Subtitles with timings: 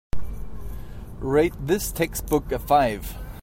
[1.19, 3.15] Rate this textbook a five